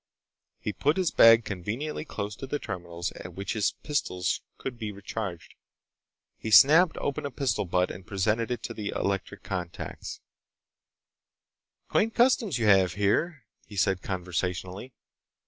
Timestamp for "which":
3.35-3.53